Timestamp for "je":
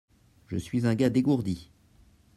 0.47-0.57